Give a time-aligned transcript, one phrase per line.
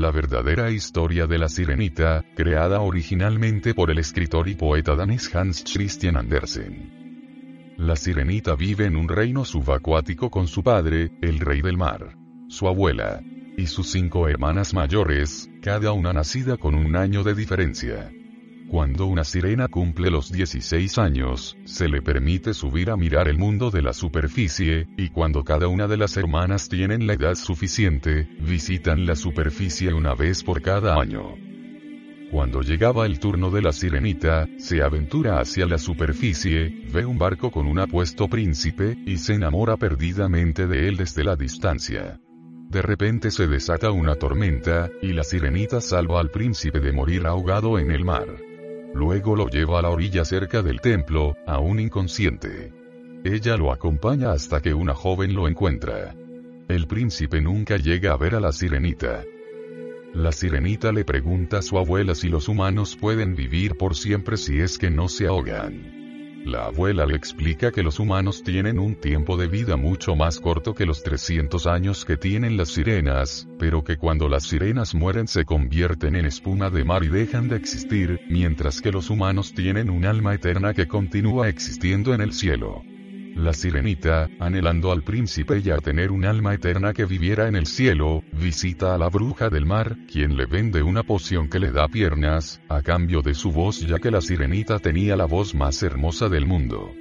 [0.00, 5.62] La verdadera historia de la sirenita, creada originalmente por el escritor y poeta danés Hans
[5.62, 7.74] Christian Andersen.
[7.76, 12.16] La sirenita vive en un reino subacuático con su padre, el rey del mar,
[12.48, 13.20] su abuela,
[13.58, 18.10] y sus cinco hermanas mayores, cada una nacida con un año de diferencia.
[18.70, 23.72] Cuando una sirena cumple los 16 años, se le permite subir a mirar el mundo
[23.72, 29.06] de la superficie, y cuando cada una de las hermanas tienen la edad suficiente, visitan
[29.06, 31.34] la superficie una vez por cada año.
[32.30, 37.50] Cuando llegaba el turno de la sirenita, se aventura hacia la superficie, ve un barco
[37.50, 42.20] con un apuesto príncipe, y se enamora perdidamente de él desde la distancia.
[42.68, 47.76] De repente se desata una tormenta, y la sirenita salva al príncipe de morir ahogado
[47.76, 48.28] en el mar.
[48.94, 52.72] Luego lo lleva a la orilla cerca del templo, aún inconsciente.
[53.24, 56.14] Ella lo acompaña hasta que una joven lo encuentra.
[56.68, 59.24] El príncipe nunca llega a ver a la sirenita.
[60.14, 64.60] La sirenita le pregunta a su abuela si los humanos pueden vivir por siempre si
[64.60, 65.99] es que no se ahogan.
[66.44, 70.74] La abuela le explica que los humanos tienen un tiempo de vida mucho más corto
[70.74, 75.44] que los 300 años que tienen las sirenas, pero que cuando las sirenas mueren se
[75.44, 80.06] convierten en espuma de mar y dejan de existir, mientras que los humanos tienen un
[80.06, 82.82] alma eterna que continúa existiendo en el cielo.
[83.34, 87.66] La sirenita, anhelando al príncipe y a tener un alma eterna que viviera en el
[87.66, 91.88] cielo, visita a la bruja del mar, quien le vende una poción que le da
[91.88, 96.28] piernas, a cambio de su voz ya que la sirenita tenía la voz más hermosa
[96.28, 96.92] del mundo.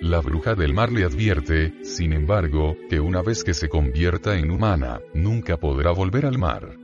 [0.00, 4.50] La bruja del mar le advierte, sin embargo, que una vez que se convierta en
[4.50, 6.81] humana, nunca podrá volver al mar.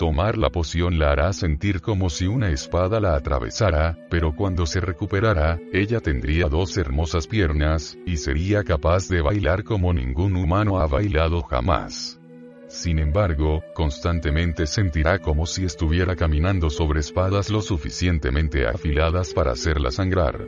[0.00, 4.80] Tomar la poción la hará sentir como si una espada la atravesara, pero cuando se
[4.80, 10.86] recuperara, ella tendría dos hermosas piernas, y sería capaz de bailar como ningún humano ha
[10.86, 12.18] bailado jamás.
[12.66, 19.90] Sin embargo, constantemente sentirá como si estuviera caminando sobre espadas lo suficientemente afiladas para hacerla
[19.90, 20.46] sangrar.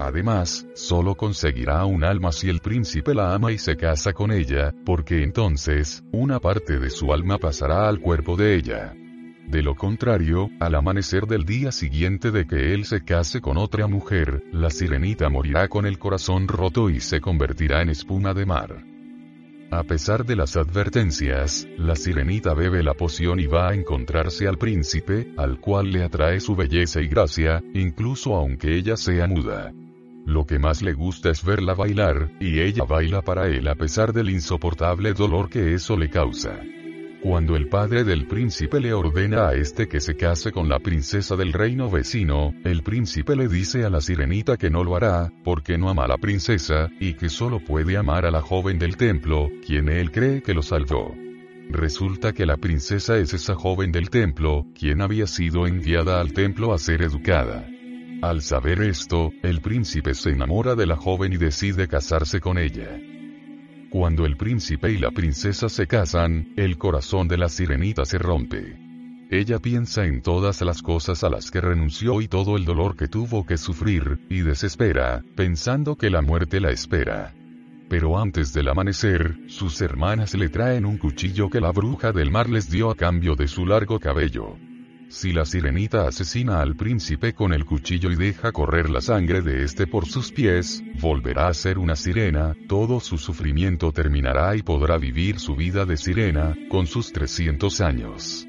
[0.00, 4.74] Además, solo conseguirá un alma si el príncipe la ama y se casa con ella,
[4.86, 8.94] porque entonces, una parte de su alma pasará al cuerpo de ella.
[9.46, 13.88] De lo contrario, al amanecer del día siguiente de que él se case con otra
[13.88, 18.82] mujer, la sirenita morirá con el corazón roto y se convertirá en espuma de mar.
[19.70, 24.56] A pesar de las advertencias, la sirenita bebe la poción y va a encontrarse al
[24.56, 29.74] príncipe, al cual le atrae su belleza y gracia, incluso aunque ella sea muda.
[30.30, 34.12] Lo que más le gusta es verla bailar, y ella baila para él a pesar
[34.12, 36.60] del insoportable dolor que eso le causa.
[37.20, 41.34] Cuando el padre del príncipe le ordena a este que se case con la princesa
[41.34, 45.76] del reino vecino, el príncipe le dice a la sirenita que no lo hará, porque
[45.76, 49.48] no ama a la princesa, y que solo puede amar a la joven del templo,
[49.66, 51.12] quien él cree que lo salvó.
[51.70, 56.72] Resulta que la princesa es esa joven del templo, quien había sido enviada al templo
[56.72, 57.66] a ser educada.
[58.22, 63.00] Al saber esto, el príncipe se enamora de la joven y decide casarse con ella.
[63.88, 68.78] Cuando el príncipe y la princesa se casan, el corazón de la sirenita se rompe.
[69.30, 73.08] Ella piensa en todas las cosas a las que renunció y todo el dolor que
[73.08, 77.34] tuvo que sufrir, y desespera, pensando que la muerte la espera.
[77.88, 82.50] Pero antes del amanecer, sus hermanas le traen un cuchillo que la bruja del mar
[82.50, 84.58] les dio a cambio de su largo cabello.
[85.10, 89.64] Si la sirenita asesina al príncipe con el cuchillo y deja correr la sangre de
[89.64, 94.98] este por sus pies, volverá a ser una sirena, todo su sufrimiento terminará y podrá
[94.98, 98.46] vivir su vida de sirena, con sus 300 años.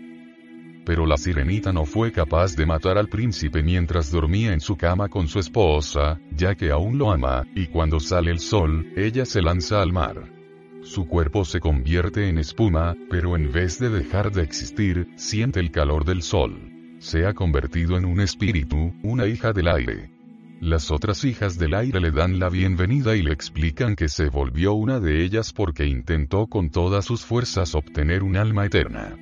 [0.86, 5.10] Pero la sirenita no fue capaz de matar al príncipe mientras dormía en su cama
[5.10, 9.42] con su esposa, ya que aún lo ama, y cuando sale el sol, ella se
[9.42, 10.41] lanza al mar.
[10.84, 15.72] Su cuerpo se convierte en espuma, pero en vez de dejar de existir, siente el
[15.72, 16.58] calor del sol.
[17.00, 20.12] Se ha convertido en un espíritu, una hija del aire.
[20.60, 24.74] Las otras hijas del aire le dan la bienvenida y le explican que se volvió
[24.74, 29.18] una de ellas porque intentó con todas sus fuerzas obtener un alma eterna.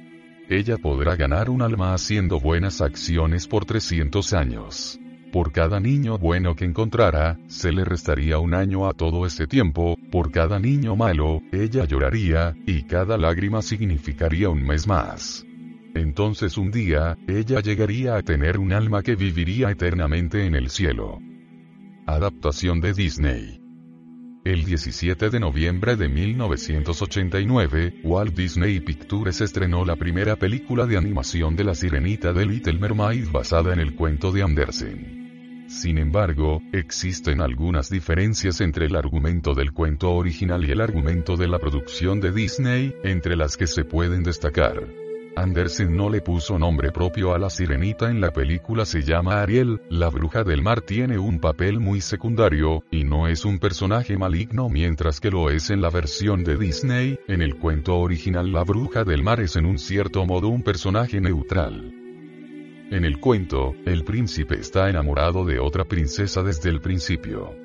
[0.49, 4.99] Ella podrá ganar un alma haciendo buenas acciones por 300 años.
[5.31, 9.95] Por cada niño bueno que encontrara, se le restaría un año a todo ese tiempo,
[10.11, 15.45] por cada niño malo, ella lloraría, y cada lágrima significaría un mes más.
[15.93, 21.19] Entonces un día, ella llegaría a tener un alma que viviría eternamente en el cielo.
[22.07, 23.61] Adaptación de Disney.
[24.45, 31.55] El 17 de noviembre de 1989, Walt Disney Pictures estrenó la primera película de animación
[31.55, 35.18] de la sirenita de Little Mermaid basada en el cuento de Andersen.
[35.69, 41.47] Sin embargo, existen algunas diferencias entre el argumento del cuento original y el argumento de
[41.47, 44.83] la producción de Disney, entre las que se pueden destacar.
[45.35, 49.79] Andersen no le puso nombre propio a la sirenita en la película se llama Ariel,
[49.89, 54.69] la bruja del mar tiene un papel muy secundario, y no es un personaje maligno
[54.69, 59.03] mientras que lo es en la versión de Disney, en el cuento original la bruja
[59.03, 62.08] del mar es en un cierto modo un personaje neutral.
[62.91, 67.55] En el cuento, el príncipe está enamorado de otra princesa desde el principio.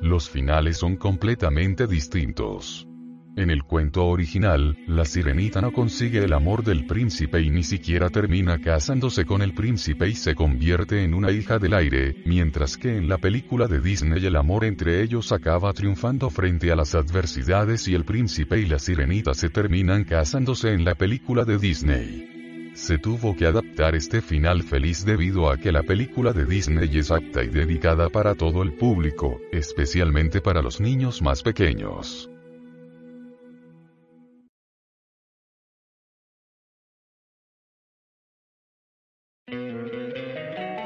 [0.00, 2.88] Los finales son completamente distintos.
[3.36, 8.08] En el cuento original, la sirenita no consigue el amor del príncipe y ni siquiera
[8.08, 12.96] termina casándose con el príncipe y se convierte en una hija del aire, mientras que
[12.96, 17.86] en la película de Disney el amor entre ellos acaba triunfando frente a las adversidades
[17.86, 22.41] y el príncipe y la sirenita se terminan casándose en la película de Disney.
[22.74, 27.10] Se tuvo que adaptar este final feliz debido a que la película de Disney es
[27.10, 32.30] apta y dedicada para todo el público, especialmente para los niños más pequeños.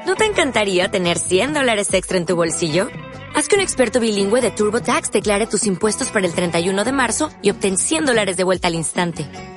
[0.05, 2.89] ¿No te encantaría tener 100 dólares extra en tu bolsillo?
[3.33, 7.29] Haz que un experto bilingüe de TurboTax declare tus impuestos para el 31 de marzo
[7.41, 9.56] y obtén 100 dólares de vuelta al instante.